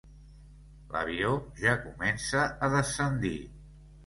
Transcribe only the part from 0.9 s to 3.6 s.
L'avió ja comença a descendir.